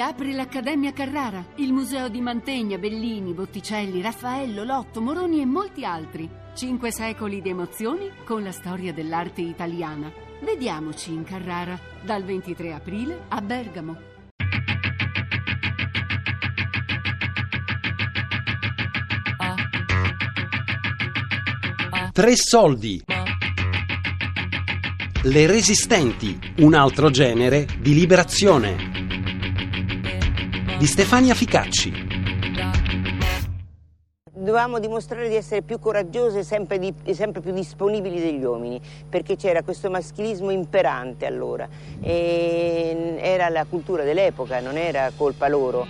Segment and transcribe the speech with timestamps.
[0.00, 6.26] riapre l'Accademia Carrara, il museo di Mantegna, Bellini, Botticelli, Raffaello, Lotto, Moroni e molti altri.
[6.54, 10.10] Cinque secoli di emozioni con la storia dell'arte italiana.
[10.40, 13.96] Vediamoci in Carrara, dal 23 aprile a Bergamo.
[22.10, 23.02] Tre soldi.
[25.24, 29.09] Le resistenti, un altro genere di liberazione.
[30.80, 31.92] Di Stefania Ficacci.
[34.32, 36.80] Dovevamo dimostrare di essere più coraggiose e sempre,
[37.10, 41.68] sempre più disponibili degli uomini, perché c'era questo maschilismo imperante allora.
[42.00, 45.86] E era la cultura dell'epoca, non era colpa loro.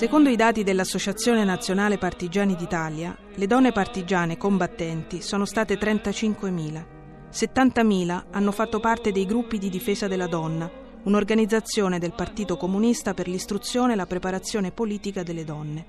[0.00, 6.84] Secondo i dati dell'Associazione Nazionale Partigiani d'Italia, le donne partigiane combattenti sono state 35.000.
[7.30, 10.70] 70.000 hanno fatto parte dei gruppi di difesa della donna,
[11.02, 15.84] un'organizzazione del Partito Comunista per l'istruzione e la preparazione politica delle donne.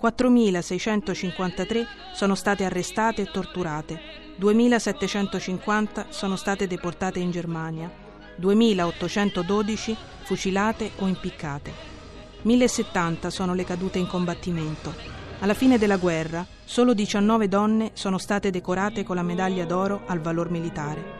[0.00, 4.00] 4.653 sono state arrestate e torturate,
[4.40, 7.92] 2.750 sono state deportate in Germania,
[8.40, 11.89] 2.812 fucilate o impiccate.
[12.42, 14.94] 1070 sono le cadute in combattimento.
[15.40, 20.20] Alla fine della guerra, solo 19 donne sono state decorate con la medaglia d'oro al
[20.20, 21.18] valor militare.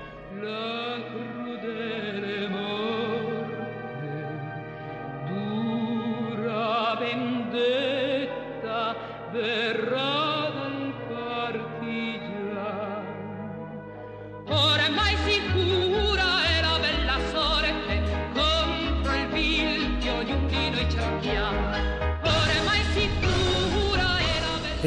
[9.33, 10.20] Verrà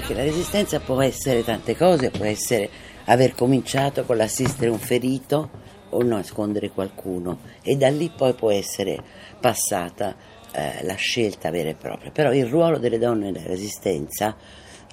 [0.03, 2.69] perché la resistenza può essere tante cose, può essere
[3.06, 5.50] aver cominciato con l'assistere un ferito
[5.91, 9.02] o nascondere qualcuno e da lì poi può essere
[9.40, 10.13] passata
[10.52, 12.12] eh, la scelta vera e propria.
[12.12, 14.36] Però il ruolo delle donne nella resistenza,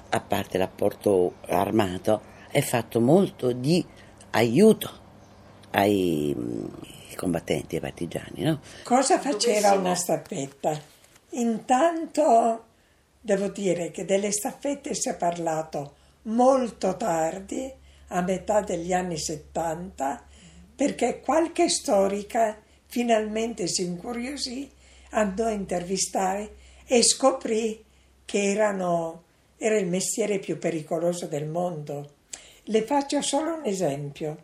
[0.07, 3.85] a parte l'apporto armato, è fatto molto di
[4.29, 4.91] aiuto
[5.71, 6.33] ai
[7.17, 8.43] combattenti, ai partigiani.
[8.43, 8.61] No?
[8.83, 10.79] Cosa faceva una staffetta?
[11.31, 12.69] Intanto
[13.21, 17.71] devo dire che delle staffette si è parlato molto tardi,
[18.07, 20.25] a metà degli anni 70,
[20.75, 24.69] perché qualche storica finalmente si incuriosì,
[25.11, 26.55] andò a intervistare
[26.85, 27.83] e scoprì
[28.25, 29.23] che erano,
[29.57, 32.15] era il mestiere più pericoloso del mondo.
[32.65, 34.43] Le faccio solo un esempio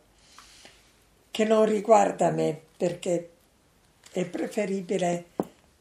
[1.32, 3.30] che non riguarda me perché
[4.12, 5.26] è preferibile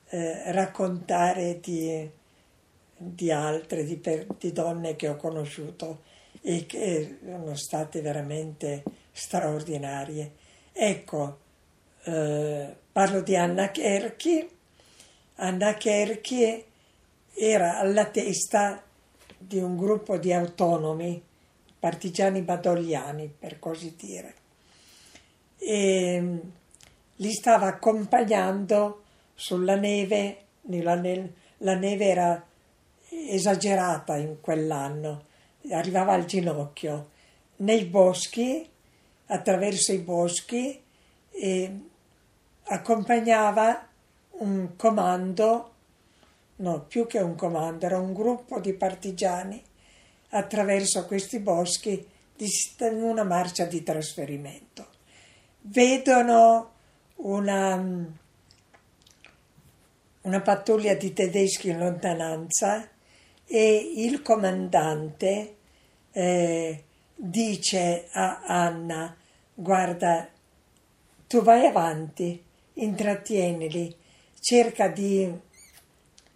[0.09, 2.11] eh, raccontare di,
[2.97, 6.03] di altre, di, per, di, donne che ho conosciuto
[6.41, 10.33] e che sono state veramente straordinarie.
[10.73, 11.39] Ecco,
[12.05, 14.49] eh, parlo di Anna Kerchi.
[15.37, 16.65] Anna Kerchi
[17.35, 18.83] era alla testa
[19.39, 21.23] di un gruppo di autonomi,
[21.79, 24.45] partigiani badogliani per così dire
[25.59, 26.41] e
[27.17, 29.03] li stava accompagnando
[29.35, 32.45] sulla neve, la, neve era
[33.29, 35.25] esagerata in quell'anno,
[35.71, 37.11] arrivava al ginocchio,
[37.57, 38.69] nei boschi,
[39.27, 40.83] attraverso i boschi,
[41.31, 41.81] e
[42.65, 43.89] accompagnava
[44.39, 45.73] un comando,
[46.57, 49.63] no, più che un comando, era un gruppo di partigiani
[50.31, 52.07] attraverso questi boschi
[52.39, 54.87] in una marcia di trasferimento.
[55.61, 56.73] Vedono
[57.17, 57.83] una,
[60.21, 62.89] una pattuglia di tedeschi in lontananza
[63.47, 65.57] e il comandante
[66.13, 66.85] eh,
[67.15, 69.17] dice a Anna
[69.55, 70.29] guarda
[71.27, 72.43] tu vai avanti
[72.75, 73.95] intrattienili
[74.41, 75.33] cerca di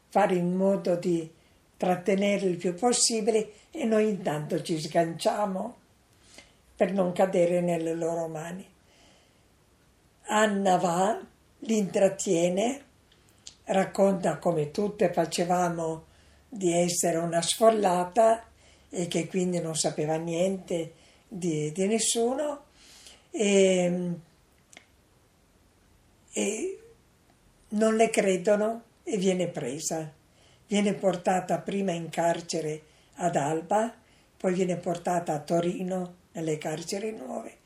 [0.09, 1.31] fare in modo di
[1.77, 5.77] trattenerli il più possibile e noi intanto ci sganciamo
[6.77, 8.67] per non cadere nelle loro mani.
[10.25, 11.21] Anna va,
[11.61, 12.83] li intrattiene,
[13.65, 16.05] racconta come tutte facevamo
[16.53, 18.45] di essere una sfollata
[18.91, 20.95] e che quindi non sapeva niente
[21.27, 22.65] di, di nessuno.
[23.31, 24.13] E,
[26.33, 26.79] e
[27.69, 30.13] non le credono e viene presa.
[30.67, 32.83] Viene portata prima in carcere
[33.15, 33.95] ad Alba,
[34.37, 37.59] poi viene portata a Torino nelle carceri nuove,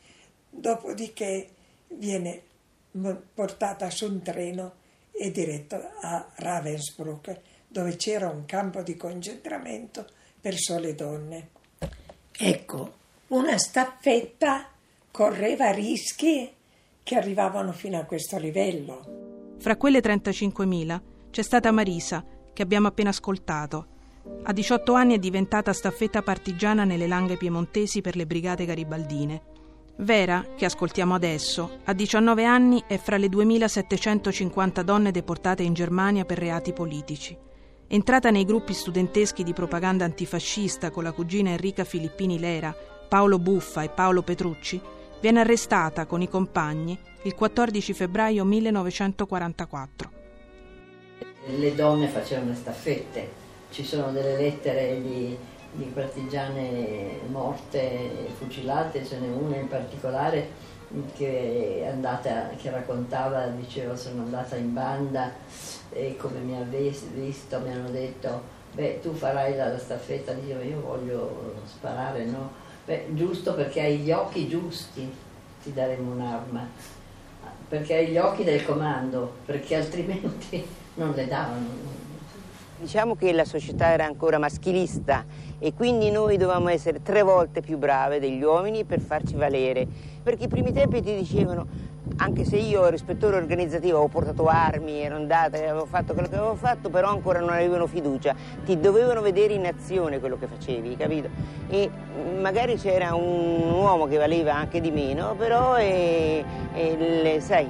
[0.50, 1.48] dopodiché
[1.88, 2.42] viene
[3.34, 4.82] portata su un treno
[5.12, 7.40] e diretto a Ravensbrück,
[7.74, 10.06] dove c'era un campo di concentramento
[10.40, 11.48] per sole donne.
[12.30, 12.92] Ecco,
[13.28, 14.68] una staffetta
[15.10, 16.48] correva rischi
[17.02, 19.56] che arrivavano fino a questo livello.
[19.58, 21.00] Fra quelle 35.000
[21.32, 23.86] c'è stata Marisa, che abbiamo appena ascoltato.
[24.44, 29.42] A 18 anni è diventata staffetta partigiana nelle langhe piemontesi per le brigate garibaldine.
[29.96, 36.24] Vera, che ascoltiamo adesso, a 19 anni è fra le 2750 donne deportate in Germania
[36.24, 37.43] per reati politici.
[37.86, 42.74] Entrata nei gruppi studenteschi di propaganda antifascista con la cugina Enrica Filippini Lera,
[43.08, 44.80] Paolo Buffa e Paolo Petrucci,
[45.20, 50.10] viene arrestata con i compagni il 14 febbraio 1944.
[51.46, 53.28] Le donne facevano le staffette,
[53.70, 55.36] ci sono delle lettere di,
[55.72, 60.72] di partigiane morte, fucilate, ce n'è una in particolare
[61.14, 65.32] che, andata, che raccontava, diceva sono andata in banda
[65.94, 70.60] e come mi ha visto mi hanno detto beh tu farai la, la staffetta, io,
[70.60, 72.50] io voglio sparare, no?
[72.84, 75.10] Beh, giusto perché hai gli occhi giusti
[75.62, 76.68] ti daremo un'arma,
[77.68, 82.02] perché hai gli occhi del comando, perché altrimenti non le davano.
[82.76, 85.24] Diciamo che la società era ancora maschilista
[85.58, 89.86] e quindi noi dovevamo essere tre volte più brave degli uomini per farci valere,
[90.22, 91.66] perché i primi tempi ti dicevano
[92.16, 96.36] anche se io ero ispettore organizzativo avevo portato armi, ero andata, avevo fatto quello che
[96.36, 98.34] avevo fatto, però ancora non avevano fiducia,
[98.64, 101.28] ti dovevano vedere in azione quello che facevi, capito?
[101.68, 101.90] E
[102.38, 107.68] magari c'era un uomo che valeva anche di meno, però e, e sai,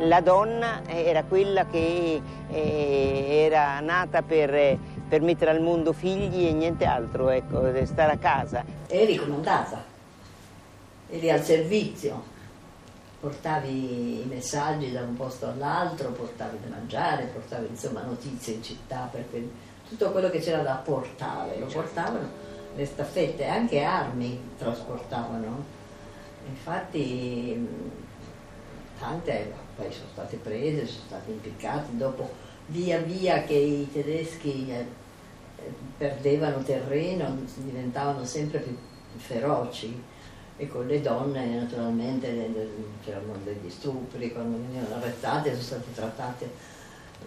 [0.00, 2.20] la donna era quella che
[2.50, 4.78] eh, era nata per,
[5.08, 8.64] per, mettere al mondo figli e niente altro, ecco, stare a casa.
[8.86, 9.82] Eri comandata,
[11.08, 12.29] eri al servizio
[13.20, 19.08] portavi i messaggi da un posto all'altro, portavi da mangiare, portavi insomma notizie in città,
[19.12, 19.46] perché
[19.86, 22.28] tutto quello che c'era da portare, lo portavano,
[22.74, 25.78] le staffette, anche armi trasportavano.
[26.48, 27.68] Infatti
[28.98, 32.30] tante poi sono state prese, sono state impiccate, dopo
[32.66, 34.86] via via che i tedeschi eh,
[35.98, 38.76] perdevano terreno diventavano sempre più
[39.16, 40.02] feroci
[40.60, 42.28] e con le donne naturalmente
[43.02, 46.50] c'erano degli stupri, quando venivano arrestate sono state trattate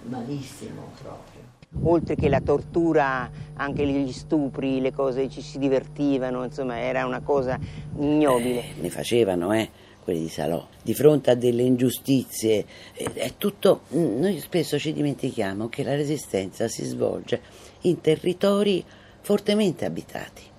[0.04, 1.42] malissimo proprio.
[1.82, 7.22] Oltre che la tortura, anche gli stupri, le cose ci si divertivano, insomma era una
[7.22, 7.58] cosa
[7.98, 8.60] ignobile.
[8.60, 9.68] Eh, ne facevano, eh,
[10.04, 10.68] quelli di Salò.
[10.84, 12.64] Di fronte a delle ingiustizie,
[12.94, 13.82] eh, è tutto.
[13.88, 17.42] Noi spesso ci dimentichiamo che la resistenza si svolge
[17.82, 18.86] in territori
[19.22, 20.52] fortemente abitati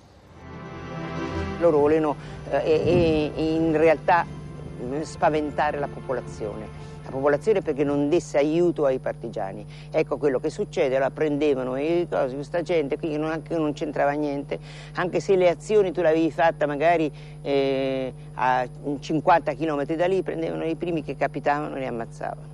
[1.65, 2.17] loro volevano
[2.63, 4.25] eh, in realtà
[4.93, 9.65] eh, spaventare la popolazione la popolazione perché non desse aiuto ai partigiani.
[9.91, 14.59] Ecco quello che succede, la prendevano e cose, questa gente qui non, non c'entrava niente,
[14.95, 17.11] anche se le azioni tu l'avevi fatta magari
[17.43, 18.67] eh, a
[18.99, 22.54] 50 km da lì, prendevano i primi che capitavano e li ammazzavano.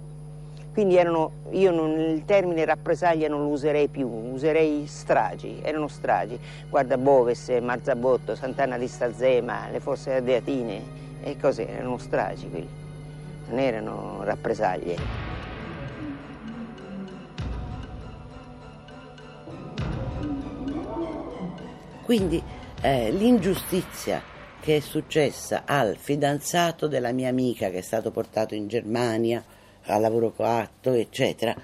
[0.80, 6.40] Quindi erano, io non, il termine rappresaglia non lo userei più, userei stragi, erano stragi.
[6.70, 10.82] Guarda Boves, Marzabotto, Sant'Anna di Stazema, le forze ardeatine,
[11.22, 12.68] e cose, erano stragi quelli,
[13.48, 14.96] non erano rappresaglie.
[22.04, 22.42] Quindi
[22.80, 24.22] eh, l'ingiustizia
[24.60, 29.44] che è successa al fidanzato della mia amica che è stato portato in Germania
[29.84, 31.54] al lavoro coatto, eccetera,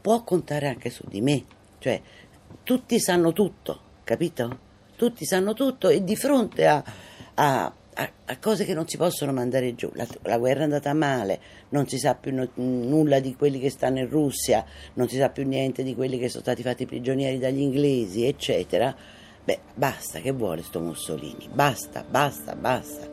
[0.00, 1.44] può contare anche su di me.
[1.78, 2.00] Cioè,
[2.62, 4.70] tutti sanno tutto, capito?
[4.96, 6.82] Tutti sanno tutto e di fronte a,
[7.34, 10.92] a, a, a cose che non si possono mandare giù, la, la, guerra è andata
[10.94, 11.40] male,
[11.70, 14.64] non si sa più no, nulla di quelli che stanno in Russia,
[14.94, 18.94] non si sa più niente di quelli che sono stati fatti prigionieri dagli inglesi, eccetera.
[19.44, 21.48] Beh, basta, che vuole sto Mussolini?
[21.52, 23.11] Basta, basta, basta.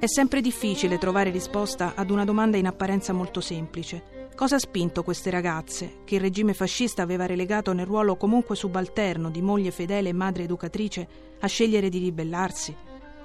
[0.00, 4.28] È sempre difficile trovare risposta ad una domanda in apparenza molto semplice.
[4.36, 9.28] Cosa ha spinto queste ragazze, che il regime fascista aveva relegato nel ruolo comunque subalterno
[9.28, 11.08] di moglie fedele e madre educatrice,
[11.40, 12.72] a scegliere di ribellarsi?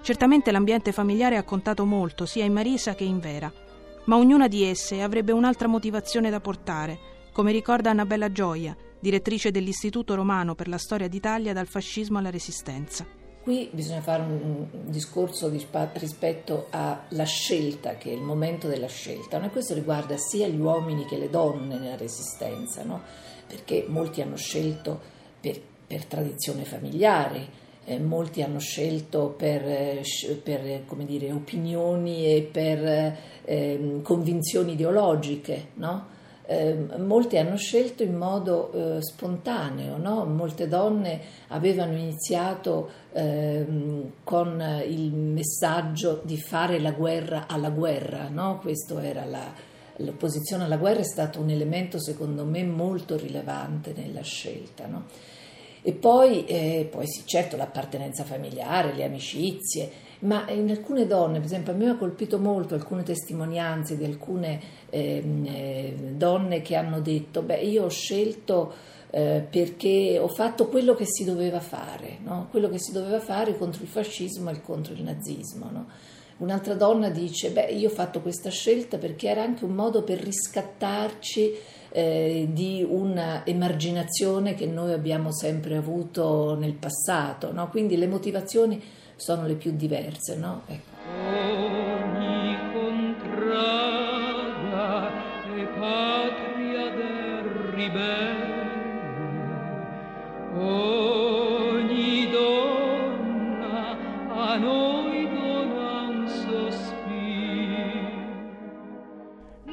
[0.02, 3.54] Certamente l'ambiente familiare ha contato molto, sia in Marisa che in Vera,
[4.06, 6.98] ma ognuna di esse avrebbe un'altra motivazione da portare,
[7.32, 13.22] come ricorda Annabella Gioia, direttrice dell'Istituto Romano per la Storia d'Italia dal fascismo alla Resistenza.
[13.44, 19.38] Qui bisogna fare un, discorso rispetto alla scelta, che è il momento della scelta.
[19.38, 19.50] No?
[19.50, 23.02] questo riguarda sia gli uomini che le donne nella Resistenza, no?
[23.46, 24.98] perché molti hanno scelto
[25.42, 27.46] per, per tradizione familiare,
[27.84, 30.04] eh, molti hanno scelto per, eh,
[30.42, 36.13] per dire, opinioni e per eh, convinzioni ideologiche, no?
[36.46, 40.26] Eh, molti hanno scelto in modo eh, spontaneo, no?
[40.26, 43.66] molte donne avevano iniziato eh,
[44.24, 48.62] con il messaggio di fare la guerra alla guerra, no?
[48.64, 49.54] la,
[49.98, 54.86] l'opposizione alla guerra è stato un elemento secondo me molto rilevante nella scelta.
[54.88, 55.06] No?
[55.86, 59.92] E poi, eh, poi sì, certo l'appartenenza familiare, le amicizie,
[60.24, 64.60] ma in alcune donne, per esempio a me ha colpito molto alcune testimonianze di alcune
[64.90, 68.74] ehm, eh, donne che hanno detto, beh io ho scelto
[69.10, 72.48] eh, perché ho fatto quello che si doveva fare, no?
[72.50, 75.70] quello che si doveva fare contro il fascismo e contro il nazismo.
[75.72, 75.86] No?
[76.38, 80.20] Un'altra donna dice, beh io ho fatto questa scelta perché era anche un modo per
[80.20, 81.54] riscattarci
[81.92, 87.70] eh, di una emarginazione che noi abbiamo sempre avuto nel passato, no?
[87.70, 88.82] quindi le motivazioni
[89.24, 90.36] sono le più diverse.
[90.36, 90.64] No?
[90.68, 90.92] Ecco.
[91.16, 94.02] Ogni contrada
[95.46, 98.72] è patria del ribelle,
[100.56, 106.82] ogni donna a noi dona un sospiro.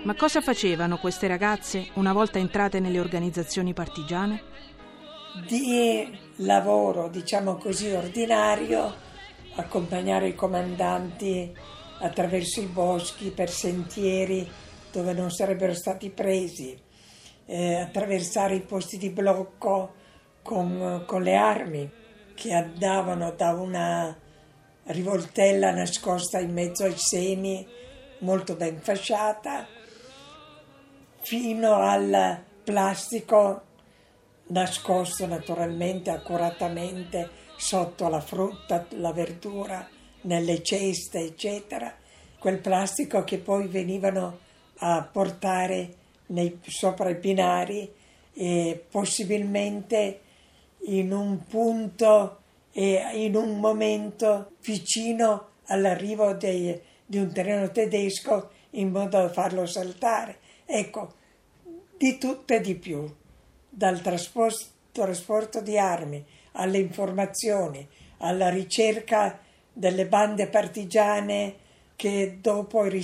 [0.04, 4.42] Ma cosa facevano queste ragazze una volta entrate nelle organizzazioni partigiane?
[5.48, 9.08] Di lavoro, diciamo così, ordinario
[9.56, 11.54] accompagnare i comandanti
[11.98, 14.48] attraverso i boschi per sentieri
[14.90, 16.78] dove non sarebbero stati presi,
[17.46, 19.94] eh, attraversare i posti di blocco
[20.42, 21.90] con, con le armi
[22.34, 24.16] che andavano da una
[24.84, 27.66] rivoltella nascosta in mezzo ai semi,
[28.20, 29.66] molto ben fasciata,
[31.20, 33.62] fino al plastico
[34.46, 39.86] nascosto naturalmente, accuratamente sotto la frutta, la verdura,
[40.22, 41.94] nelle ceste, eccetera,
[42.38, 44.38] quel plastico che poi venivano
[44.78, 45.94] a portare
[46.28, 47.92] nei, sopra i binari
[48.32, 50.20] e possibilmente
[50.86, 52.38] in un punto
[52.72, 59.66] e in un momento vicino all'arrivo dei, di un treno tedesco in modo da farlo
[59.66, 60.38] saltare.
[60.64, 61.12] Ecco,
[61.98, 63.06] di tutto e di più,
[63.68, 67.86] dal trasporto, trasporto di armi alle informazioni,
[68.18, 69.38] alla ricerca
[69.72, 71.54] delle bande partigiane
[71.96, 73.02] che dopo i,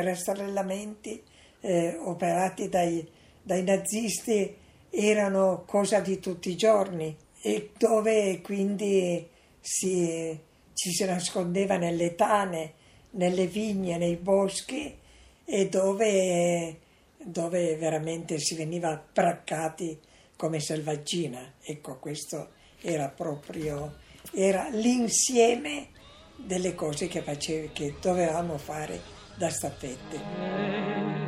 [0.00, 1.22] rastrellamenti
[1.60, 3.06] eh, operati dai,
[3.40, 4.56] dai nazisti
[4.90, 9.26] erano cosa di tutti i giorni e dove quindi
[9.60, 10.38] si,
[10.74, 12.72] ci si nascondeva nelle tane,
[13.10, 14.98] nelle vigne, nei boschi
[15.44, 16.78] e dove,
[17.18, 19.98] dove veramente si veniva braccati
[20.42, 21.52] come selvaggina.
[21.62, 22.48] Ecco, questo
[22.80, 23.98] era proprio
[24.32, 25.90] era l'insieme
[26.34, 29.00] delle cose che, facevi, che dovevamo fare
[29.36, 30.20] da staffette.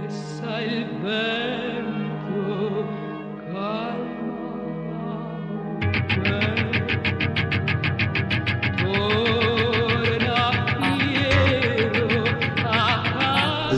[0.04, 1.92] Essa il vento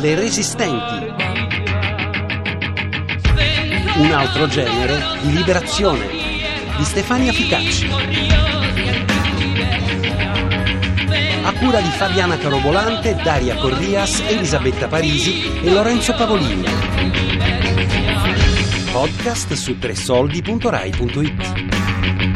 [0.00, 1.65] Le resistenti.
[3.98, 6.06] Un altro genere di liberazione
[6.76, 7.88] di Stefania Ficacci.
[11.42, 16.66] A cura di Fabiana Carobolante, Daria Corrias, Elisabetta Parisi e Lorenzo Pavolini.
[18.92, 22.35] Podcast su tresoldi.rai.it